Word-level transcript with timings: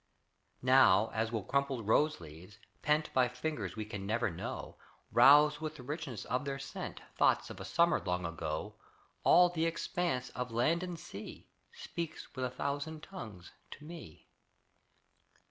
Now 0.63 1.11
as 1.13 1.31
will 1.31 1.43
crumpled 1.43 1.85
rose 1.87 2.19
leaves, 2.19 2.57
pent 2.81 3.13
By 3.13 3.27
fingers 3.27 3.75
we 3.75 3.85
can 3.85 4.07
never 4.07 4.31
know, 4.31 4.77
Rouse 5.11 5.61
with 5.61 5.75
the 5.75 5.83
richness 5.83 6.25
of 6.25 6.43
their 6.43 6.57
scent, 6.57 7.01
Thoughts 7.19 7.51
of 7.51 7.59
a 7.59 7.65
summer 7.65 7.99
long 8.03 8.25
ago, 8.25 8.73
All 9.23 9.49
the 9.49 9.65
expanse 9.67 10.31
of 10.31 10.49
land 10.49 10.81
and 10.81 10.99
sea 10.99 11.49
Speaks 11.71 12.35
with 12.35 12.43
a 12.45 12.49
thousand 12.49 13.03
tongues 13.03 13.51
to 13.69 13.83
me. 13.85 14.27